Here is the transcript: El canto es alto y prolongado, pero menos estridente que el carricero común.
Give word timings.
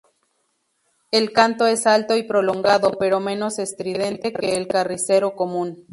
El 1.11 1.31
canto 1.31 1.67
es 1.67 1.85
alto 1.85 2.17
y 2.17 2.23
prolongado, 2.23 2.97
pero 2.99 3.19
menos 3.19 3.59
estridente 3.59 4.33
que 4.33 4.55
el 4.57 4.67
carricero 4.67 5.35
común. 5.35 5.85